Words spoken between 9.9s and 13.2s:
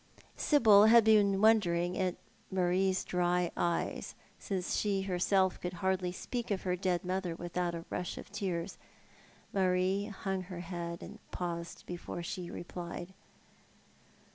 hung her head, and paused before she replied.